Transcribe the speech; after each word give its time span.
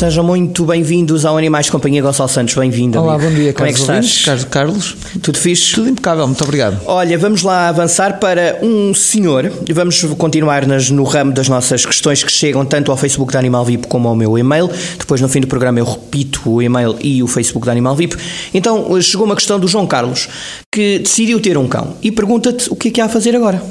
Sejam 0.00 0.24
muito 0.24 0.64
bem-vindos 0.64 1.26
ao 1.26 1.36
Animais 1.36 1.66
de 1.66 1.72
Companhia 1.72 2.00
Gonçalo 2.00 2.26
Santos, 2.26 2.54
bem-vindo. 2.54 2.98
Olá, 2.98 3.16
amigo. 3.16 3.28
bom 3.28 3.36
dia, 3.36 3.52
Como 3.52 3.68
é 3.68 3.72
que 3.74 3.84
Carlos. 3.84 4.06
estás? 4.06 4.24
Carlos, 4.24 4.44
Carlos, 4.46 4.96
Tudo 5.20 5.36
fixe? 5.38 5.74
tudo 5.74 5.90
impecável, 5.90 6.26
muito 6.26 6.42
obrigado. 6.42 6.80
Olha, 6.86 7.18
vamos 7.18 7.42
lá 7.42 7.68
avançar 7.68 8.18
para 8.18 8.58
um 8.62 8.94
senhor. 8.94 9.52
Vamos 9.74 10.02
continuar 10.16 10.66
nas- 10.66 10.88
no 10.88 11.04
ramo 11.04 11.32
das 11.32 11.50
nossas 11.50 11.84
questões 11.84 12.24
que 12.24 12.32
chegam 12.32 12.64
tanto 12.64 12.90
ao 12.90 12.96
Facebook 12.96 13.30
da 13.30 13.38
Animal 13.38 13.62
VIP 13.62 13.88
como 13.88 14.08
ao 14.08 14.16
meu 14.16 14.38
e-mail. 14.38 14.70
Depois, 14.98 15.20
no 15.20 15.28
fim 15.28 15.42
do 15.42 15.46
programa, 15.46 15.78
eu 15.78 15.84
repito 15.84 16.40
o 16.50 16.62
e-mail 16.62 16.96
e 17.02 17.22
o 17.22 17.26
Facebook 17.26 17.66
da 17.66 17.72
Animal 17.72 17.94
VIP. 17.94 18.16
Então, 18.54 18.98
chegou 19.02 19.26
uma 19.26 19.36
questão 19.36 19.60
do 19.60 19.68
João 19.68 19.86
Carlos, 19.86 20.28
que 20.74 21.00
decidiu 21.00 21.38
ter 21.40 21.58
um 21.58 21.68
cão 21.68 21.96
e 22.02 22.10
pergunta-te 22.10 22.72
o 22.72 22.74
que 22.74 22.88
é 22.88 22.90
que 22.90 23.00
há 23.02 23.04
a 23.04 23.08
fazer 23.10 23.36
agora. 23.36 23.62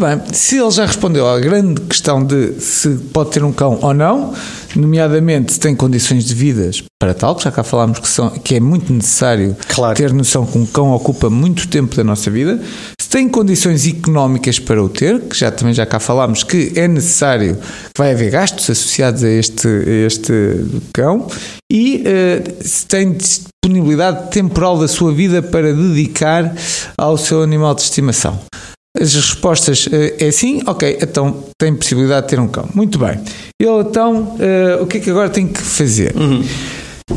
Muito 0.00 0.22
bem, 0.22 0.34
se 0.34 0.56
ele 0.56 0.70
já 0.70 0.86
respondeu 0.86 1.28
à 1.28 1.38
grande 1.38 1.78
questão 1.82 2.24
de 2.24 2.58
se 2.58 2.88
pode 3.12 3.32
ter 3.32 3.44
um 3.44 3.52
cão 3.52 3.78
ou 3.82 3.92
não, 3.92 4.32
nomeadamente 4.74 5.52
se 5.52 5.60
tem 5.60 5.76
condições 5.76 6.24
de 6.24 6.34
vidas 6.34 6.82
para 6.98 7.12
tal, 7.12 7.36
que 7.36 7.44
já 7.44 7.52
cá 7.52 7.62
falámos 7.62 7.98
que, 7.98 8.08
são, 8.08 8.30
que 8.30 8.54
é 8.54 8.60
muito 8.60 8.90
necessário 8.90 9.54
Claro. 9.68 9.94
ter 9.94 10.10
noção 10.14 10.46
que 10.46 10.56
um 10.56 10.64
cão 10.64 10.92
ocupa 10.92 11.28
muito 11.28 11.68
tempo 11.68 11.94
da 11.94 12.02
nossa 12.02 12.30
vida, 12.30 12.62
se 12.98 13.10
tem 13.10 13.28
condições 13.28 13.86
económicas 13.86 14.58
para 14.58 14.82
o 14.82 14.88
ter, 14.88 15.20
que 15.20 15.38
já 15.38 15.50
também 15.50 15.74
já 15.74 15.84
cá 15.84 16.00
falámos 16.00 16.44
que 16.44 16.72
é 16.76 16.88
necessário, 16.88 17.56
que 17.56 17.98
vai 17.98 18.12
haver 18.12 18.30
gastos 18.30 18.70
associados 18.70 19.22
a 19.22 19.28
este, 19.28 19.68
a 19.68 20.06
este 20.06 20.32
cão, 20.94 21.26
e 21.70 22.02
eh, 22.06 22.42
se 22.62 22.86
tem 22.86 23.12
disponibilidade 23.12 24.30
temporal 24.30 24.78
da 24.78 24.88
sua 24.88 25.12
vida 25.12 25.42
para 25.42 25.74
dedicar 25.74 26.54
ao 26.96 27.18
seu 27.18 27.42
animal 27.42 27.74
de 27.74 27.82
estimação. 27.82 28.40
As 28.98 29.14
respostas 29.14 29.88
eh, 29.92 30.16
é 30.18 30.30
sim, 30.32 30.62
ok, 30.66 30.98
então 31.00 31.44
tem 31.56 31.74
possibilidade 31.74 32.26
de 32.26 32.30
ter 32.30 32.40
um 32.40 32.48
cão. 32.48 32.68
Muito 32.74 32.98
bem. 32.98 33.20
Ele 33.60 33.80
então, 33.82 34.36
eh, 34.40 34.78
o 34.80 34.86
que 34.86 34.96
é 34.96 35.00
que 35.00 35.10
agora 35.10 35.30
tem 35.30 35.46
que 35.46 35.60
fazer? 35.60 36.12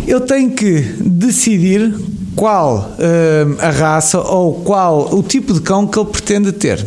Ele 0.06 0.20
tem 0.22 0.50
que 0.52 0.82
decidir 1.00 1.94
qual 2.36 2.94
eh, 3.00 3.46
a 3.60 3.72
raça 3.72 4.20
ou 4.20 4.62
qual 4.62 5.16
o 5.16 5.24
tipo 5.24 5.52
de 5.52 5.62
cão 5.62 5.88
que 5.88 5.98
ele 5.98 6.10
pretende 6.10 6.52
ter. 6.52 6.86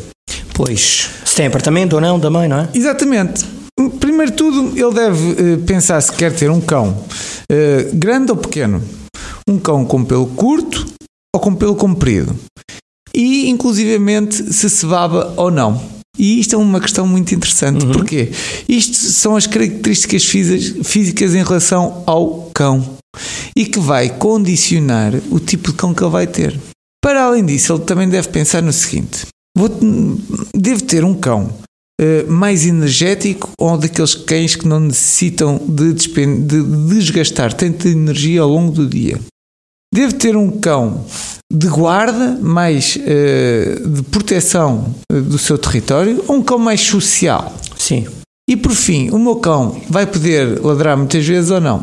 Pois, 0.54 1.10
se 1.24 1.34
tem 1.34 1.46
apartamento 1.46 1.94
ou 1.94 2.00
não 2.00 2.20
também, 2.20 2.48
não 2.48 2.58
é? 2.58 2.68
Exatamente. 2.72 3.44
Primeiro 3.98 4.30
de 4.30 4.36
tudo, 4.36 4.78
ele 4.78 4.94
deve 4.94 5.30
eh, 5.30 5.56
pensar 5.66 6.00
se 6.00 6.12
quer 6.12 6.32
ter 6.32 6.48
um 6.50 6.60
cão 6.60 6.96
grande 7.92 8.30
ou 8.30 8.36
pequeno. 8.36 8.82
Um 9.48 9.58
cão 9.58 9.84
com 9.84 10.04
pelo 10.04 10.26
curto 10.26 10.86
ou 11.34 11.40
com 11.40 11.54
pelo 11.54 11.74
comprido. 11.74 12.36
E, 13.16 13.48
inclusivamente, 13.48 14.52
se 14.52 14.68
se 14.68 14.84
baba 14.84 15.32
ou 15.38 15.50
não. 15.50 15.80
E 16.18 16.38
isto 16.38 16.54
é 16.54 16.58
uma 16.58 16.80
questão 16.80 17.06
muito 17.06 17.34
interessante. 17.34 17.84
Porquê? 17.86 18.30
Isto 18.68 18.94
são 18.94 19.34
as 19.34 19.46
características 19.46 20.22
físicas, 20.24 21.34
em 21.34 21.42
relação 21.42 22.02
ao 22.06 22.50
cão. 22.54 22.96
E 23.56 23.64
que 23.64 23.80
vai 23.80 24.10
condicionar 24.10 25.14
o 25.30 25.40
tipo 25.40 25.70
de 25.70 25.78
cão 25.78 25.94
que 25.94 26.02
ele 26.02 26.10
vai 26.10 26.26
ter. 26.26 26.58
Para 27.02 27.24
além 27.24 27.44
disso, 27.44 27.72
ele 27.72 27.84
também 27.84 28.08
deve 28.08 28.28
pensar 28.28 28.62
no 28.62 28.72
seguinte: 28.72 29.26
vou, 29.56 29.70
devo 30.54 30.82
ter 30.82 31.02
um 31.02 31.14
cão 31.14 31.50
eh, 31.98 32.24
mais 32.24 32.66
energético 32.66 33.50
ou 33.58 33.78
daqueles 33.78 34.14
cães 34.14 34.54
que 34.54 34.68
não 34.68 34.80
necessitam 34.80 35.58
de, 35.66 35.94
de 35.94 36.62
desgastar 36.88 37.54
tanta 37.54 37.88
energia 37.88 38.42
ao 38.42 38.50
longo 38.50 38.72
do 38.72 38.86
dia? 38.86 39.18
Devo 39.96 40.12
ter 40.12 40.36
um 40.36 40.50
cão 40.50 41.06
de 41.50 41.68
guarda, 41.68 42.38
mais 42.42 42.98
eh, 43.00 43.80
de 43.82 44.02
proteção 44.02 44.94
eh, 45.10 45.18
do 45.22 45.38
seu 45.38 45.56
território, 45.56 46.22
ou 46.28 46.36
um 46.36 46.42
cão 46.42 46.58
mais 46.58 46.82
social? 46.82 47.56
Sim. 47.78 48.06
E 48.46 48.58
por 48.58 48.72
fim, 48.72 49.08
o 49.08 49.18
meu 49.18 49.36
cão 49.36 49.80
vai 49.88 50.06
poder 50.06 50.62
ladrar 50.62 50.98
muitas 50.98 51.24
vezes 51.24 51.50
ou 51.50 51.62
não? 51.62 51.82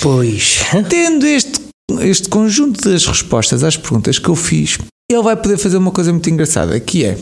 Pois. 0.00 0.58
Tendo 0.90 1.24
este, 1.24 1.60
este 2.00 2.28
conjunto 2.28 2.80
das 2.90 3.06
respostas 3.06 3.62
às 3.62 3.76
perguntas 3.76 4.18
que 4.18 4.28
eu 4.28 4.34
fiz, 4.34 4.78
ele 5.08 5.22
vai 5.22 5.36
poder 5.36 5.56
fazer 5.56 5.76
uma 5.76 5.92
coisa 5.92 6.10
muito 6.10 6.28
engraçada, 6.28 6.80
que 6.80 7.04
é 7.04 7.16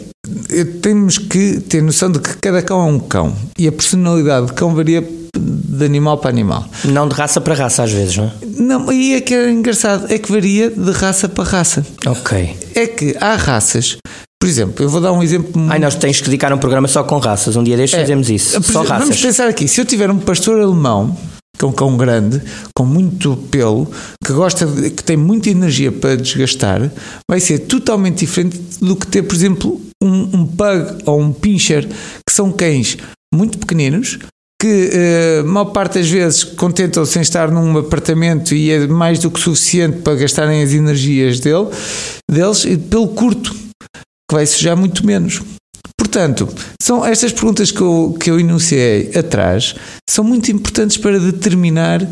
eh, 0.49 0.65
temos 0.81 1.19
que 1.19 1.61
ter 1.61 1.83
noção 1.83 2.11
de 2.11 2.19
que 2.19 2.39
cada 2.39 2.63
cão 2.63 2.81
é 2.81 2.91
um 2.91 2.99
cão 2.99 3.37
e 3.59 3.69
a 3.69 3.73
personalidade 3.73 4.47
de 4.47 4.53
cão 4.55 4.75
varia 4.75 5.07
de 5.41 5.85
animal 5.85 6.19
para 6.19 6.31
animal. 6.31 6.67
Não 6.85 7.09
de 7.09 7.15
raça 7.15 7.41
para 7.41 7.55
raça, 7.55 7.83
às 7.83 7.93
vezes, 7.93 8.17
não 8.17 8.25
é? 8.25 8.33
Não, 8.59 8.93
e 8.93 9.15
é 9.15 9.21
que 9.21 9.35
é 9.35 9.51
engraçado, 9.51 10.07
é 10.13 10.19
que 10.19 10.31
varia 10.31 10.71
de 10.71 10.91
raça 10.93 11.29
para 11.29 11.45
raça. 11.45 11.85
Ok. 12.07 12.57
É 12.75 12.87
que 12.87 13.17
há 13.21 13.35
raças, 13.37 13.97
por 14.41 14.49
exemplo, 14.49 14.85
eu 14.85 14.89
vou 14.89 15.01
dar 15.01 15.13
um 15.13 15.23
exemplo 15.23 15.53
Ai, 15.69 15.79
nós 15.79 15.95
tens 15.95 16.19
que 16.19 16.25
dedicar 16.27 16.53
um 16.53 16.59
programa 16.59 16.87
só 16.89 17.03
com 17.03 17.19
raças. 17.19 17.57
Um 17.57 17.63
dia 17.65 17.77
destes 17.77 17.99
É. 17.99 18.03
fazemos 18.03 18.29
isso. 18.31 18.63
Só 18.63 18.83
raças. 18.83 19.09
Vamos 19.09 19.21
pensar 19.21 19.49
aqui, 19.49 19.67
se 19.67 19.81
eu 19.81 19.85
tiver 19.85 20.11
um 20.11 20.19
pastor 20.19 20.61
alemão, 20.61 21.17
que 21.59 21.65
é 21.65 21.69
um 21.69 21.73
cão 21.73 21.95
grande, 21.97 22.41
com 22.75 22.87
muito 22.87 23.37
pelo, 23.51 23.87
que 24.25 24.33
gosta 24.33 24.67
de, 24.67 24.91
que 24.91 25.05
tem 25.05 25.17
muita 25.17 25.51
energia 25.51 25.93
para 25.93 26.17
desgastar, 26.17 26.91
vai 27.31 27.39
ser 27.39 27.59
totalmente 27.61 28.21
diferente 28.21 28.59
do 28.81 28.97
que 28.97 29.07
ter, 29.07 29.23
por 29.23 29.35
exemplo, 29.35 29.81
um, 30.03 30.39
um 30.39 30.47
pug 30.47 31.03
ou 31.05 31.21
um 31.21 31.33
pincher, 31.33 31.87
que 32.27 32.33
são 32.33 32.51
cães 32.51 32.97
muito 33.35 33.59
pequeninos, 33.59 34.19
que 34.61 34.91
eh, 34.93 35.43
maior 35.43 35.73
parte 35.73 35.99
das 35.99 36.11
vezes 36.11 36.45
contentam-se 36.45 37.19
em 37.19 37.23
estar 37.23 37.51
num 37.51 37.79
apartamento 37.79 38.55
e 38.55 38.71
é 38.71 38.87
mais 38.87 39.19
do 39.19 39.31
que 39.31 39.41
suficiente 39.41 40.03
para 40.03 40.15
gastarem 40.17 40.63
as 40.63 40.73
energias 40.73 41.41
dele, 41.41 41.69
deles, 42.31 42.67
e 42.67 42.77
pelo 42.77 43.09
curto, 43.09 43.55
que 43.55 44.35
vai 44.35 44.45
sujar 44.45 44.77
muito 44.77 45.05
menos. 45.07 45.41
Portanto, 45.97 46.47
são 46.81 47.05
estas 47.05 47.33
perguntas 47.33 47.71
que 47.71 47.81
eu, 47.81 48.15
que 48.21 48.31
eu 48.31 48.39
enunciei 48.39 49.11
atrás 49.17 49.75
são 50.09 50.23
muito 50.23 50.53
importantes 50.53 50.99
para 50.99 51.19
determinar 51.19 52.07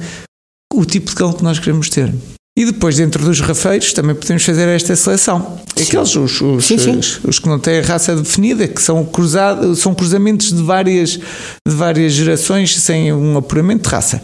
o 0.72 0.86
tipo 0.86 1.10
de 1.10 1.16
cão 1.16 1.34
que 1.34 1.44
nós 1.44 1.58
queremos 1.58 1.90
ter. 1.90 2.14
E 2.58 2.64
depois, 2.64 2.96
dentro 2.96 3.24
dos 3.24 3.38
rafeiros, 3.40 3.92
também 3.92 4.16
podemos 4.16 4.42
fazer 4.42 4.66
esta 4.68 4.96
seleção. 4.96 5.60
Aqueles, 5.80 6.16
os, 6.16 6.40
os, 6.40 6.64
Sim, 6.66 6.76
sim. 6.76 6.96
os- 6.98 7.20
os 7.24 7.38
que 7.38 7.46
não 7.48 7.56
têm 7.56 7.80
raça 7.82 8.16
definida, 8.16 8.66
que 8.66 8.82
são, 8.82 9.04
cruzados, 9.04 9.78
são 9.78 9.94
cruzamentos 9.94 10.52
de 10.52 10.60
várias, 10.62 11.10
de 11.10 11.74
várias 11.74 12.12
gerações 12.14 12.76
sem 12.80 13.12
um 13.12 13.36
apuramento 13.38 13.84
de 13.84 13.88
raça. 13.94 14.22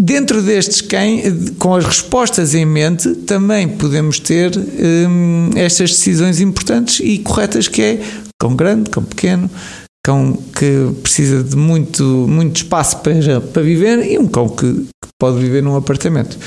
Dentro 0.00 0.40
destes 0.40 0.80
cães, 0.80 1.24
com 1.58 1.74
as 1.74 1.84
respostas 1.84 2.54
em 2.54 2.64
mente, 2.64 3.12
também 3.26 3.68
podemos 3.68 4.20
ter 4.20 4.52
hum, 4.56 5.50
estas 5.56 5.90
decisões 5.90 6.40
importantes 6.40 7.00
e 7.02 7.18
corretas 7.18 7.66
que 7.66 7.82
é 7.82 8.00
cão 8.40 8.54
grande, 8.54 8.90
cão 8.90 9.02
pequeno, 9.02 9.50
cão 10.06 10.32
que 10.56 10.88
precisa 11.02 11.42
de 11.42 11.56
muito, 11.56 12.04
muito 12.28 12.56
espaço 12.58 12.98
para, 12.98 13.40
para 13.40 13.62
viver 13.62 14.06
e 14.08 14.18
um 14.18 14.28
cão 14.28 14.48
que, 14.48 14.72
que 14.72 15.08
pode 15.20 15.38
viver 15.40 15.62
num 15.64 15.74
apartamento. 15.76 16.38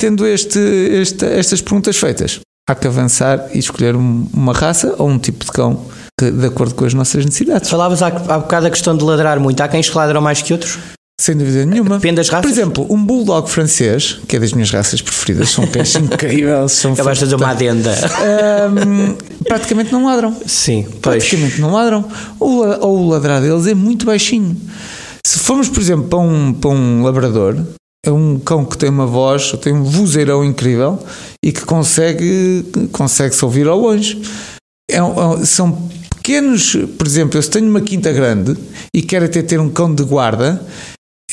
Tendo 0.00 0.26
este, 0.26 0.58
esta- 1.00 1.26
estas 1.26 1.60
perguntas 1.60 1.96
feitas, 1.96 2.40
há 2.68 2.74
que 2.74 2.86
avançar 2.86 3.48
e 3.52 3.58
escolher 3.58 3.94
um- 3.94 4.26
uma 4.32 4.52
raça 4.54 4.94
ou 4.98 5.08
um 5.08 5.18
tipo 5.18 5.44
de 5.44 5.52
cão 5.52 5.84
que, 6.18 6.30
de 6.30 6.46
acordo 6.46 6.74
com 6.74 6.84
as 6.86 6.94
nossas 6.94 7.24
necessidades. 7.24 7.68
Falavas 7.68 8.02
há, 8.02 8.06
há 8.08 8.38
bocado 8.38 8.66
a 8.66 8.70
questão 8.70 8.96
de 8.96 9.04
ladrar 9.04 9.38
muito. 9.38 9.60
Há 9.60 9.68
cães 9.68 9.88
que 9.90 9.96
ladram 9.96 10.20
mais 10.22 10.40
que 10.40 10.52
outros? 10.54 10.78
Sem 11.20 11.36
dúvida 11.36 11.66
nenhuma. 11.66 11.96
Depende 11.96 12.16
das 12.16 12.30
raças? 12.30 12.50
Por 12.50 12.50
exemplo, 12.50 12.86
um 12.88 13.04
bulldog 13.04 13.50
francês, 13.50 14.18
que 14.26 14.36
é 14.36 14.40
das 14.40 14.54
minhas 14.54 14.70
raças 14.70 15.02
preferidas, 15.02 15.50
são 15.50 15.66
cães 15.68 15.94
incríveis. 15.94 16.72
São 16.72 16.94
Acabaste 16.94 17.26
de 17.26 17.34
uma 17.34 17.50
adenda. 17.50 17.90
Ahm, 17.92 19.16
praticamente 19.46 19.92
não 19.92 20.06
ladram. 20.06 20.34
Sim, 20.46 20.86
pois. 21.02 21.22
Praticamente 21.26 21.60
não 21.60 21.72
ladram. 21.72 22.08
Ou, 22.38 22.64
ou 22.80 22.98
o 23.04 23.08
ladrar 23.10 23.42
deles 23.42 23.66
é 23.66 23.74
muito 23.74 24.06
baixinho. 24.06 24.56
Se 25.26 25.38
formos, 25.40 25.68
por 25.68 25.80
exemplo, 25.80 26.08
para 26.08 26.18
um, 26.20 26.54
para 26.54 26.70
um 26.70 27.02
labrador, 27.02 27.54
é 28.04 28.10
um 28.10 28.38
cão 28.38 28.64
que 28.64 28.78
tem 28.78 28.88
uma 28.88 29.06
voz, 29.06 29.52
tem 29.60 29.72
um 29.72 29.84
vozeirão 29.84 30.44
incrível 30.44 30.98
e 31.44 31.52
que 31.52 31.64
consegue, 31.66 32.64
consegue 32.92 33.34
se 33.34 33.44
ouvir 33.44 33.66
ao 33.68 33.78
longe. 33.78 34.20
É 34.90 35.02
um- 35.02 35.20
é 35.20 35.26
um- 35.26 35.44
são 35.44 35.88
pequenos, 36.16 36.76
por 36.98 37.06
exemplo, 37.06 37.38
eu 37.38 37.42
se 37.42 37.50
tenho 37.50 37.68
uma 37.68 37.80
quinta 37.80 38.10
grande 38.12 38.56
e 38.94 39.02
quero 39.02 39.26
até 39.26 39.42
ter 39.42 39.60
um 39.60 39.68
cão 39.68 39.94
de 39.94 40.02
guarda, 40.02 40.60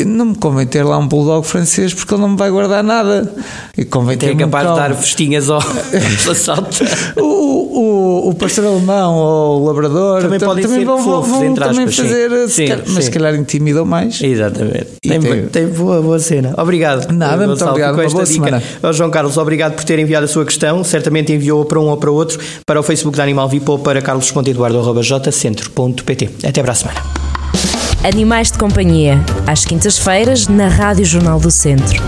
não 0.05 0.25
me 0.25 0.35
convém 0.35 0.67
ter 0.67 0.83
lá 0.83 0.95
um 0.99 1.07
bulldog 1.07 1.43
francês 1.47 1.91
porque 1.91 2.13
ele 2.13 2.21
não 2.21 2.29
me 2.29 2.37
vai 2.37 2.51
guardar 2.51 2.83
nada. 2.83 3.33
E 3.75 3.83
convém 3.83 4.15
ter 4.17 4.29
É 4.29 4.33
um 4.33 4.37
capaz 4.37 4.67
de 4.67 4.73
cão- 4.73 4.77
dar 4.77 4.95
festinhas 4.95 5.49
ao 5.49 5.57
assalto. 6.29 6.83
o, 7.19 7.66
o, 8.07 8.29
o 8.29 8.35
pastor 8.35 8.65
alemão 8.65 9.15
ou 9.15 9.61
o 9.61 9.65
labrador 9.65 10.21
Também 10.21 10.39
podem 10.39 10.67
ser 10.67 10.85
vão, 10.85 11.03
fofos, 11.03 11.29
vão 11.29 11.43
entre 11.43 11.63
também 11.63 11.79
aspas, 11.85 11.95
sim. 11.95 12.03
fazer, 12.03 12.29
se 12.47 12.53
Sim, 12.53 12.67
calhar- 12.67 12.83
mas 12.87 12.95
sim. 12.95 13.01
se 13.01 13.11
calhar 13.11 13.35
intimidam 13.35 13.85
mais. 13.85 14.21
Exatamente. 14.21 14.87
E 15.03 15.09
Tem, 15.09 15.19
tem- 15.19 15.45
tem 15.47 15.67
boa, 15.67 16.01
boa 16.01 16.19
cena. 16.19 16.53
Obrigado. 16.57 17.11
Nada, 17.11 17.37
muito 17.37 17.49
Gonçalo, 17.51 17.71
obrigado. 17.71 17.95
com 17.95 18.01
esta 18.01 18.13
boa 18.13 18.25
dica. 18.25 18.45
semana. 18.45 18.63
Ao 18.81 18.93
João 18.93 19.09
Carlos, 19.09 19.37
obrigado 19.37 19.73
por 19.75 19.83
ter 19.83 19.99
enviado 19.99 20.25
a 20.25 20.27
sua 20.27 20.45
questão. 20.45 20.83
Certamente 20.83 21.33
enviou-a 21.33 21.65
para 21.65 21.79
um 21.79 21.89
ou 21.89 21.97
para 21.97 22.11
outro, 22.11 22.39
para 22.65 22.79
o 22.79 22.83
Facebook 22.83 23.17
da 23.17 23.23
Animal 23.23 23.49
VIP 23.49 23.69
ou 23.69 23.79
para 23.79 24.01
carlos.eduardo.jcentro.pt. 24.01 26.29
Até 26.47 26.61
para 26.61 26.71
a 26.71 26.75
semana. 26.75 27.01
Animais 28.03 28.51
de 28.51 28.57
Companhia, 28.59 29.19
às 29.45 29.65
quintas-feiras, 29.65 30.47
na 30.47 30.67
Rádio 30.67 31.03
Jornal 31.03 31.39
do 31.39 31.49
Centro. 31.51 32.01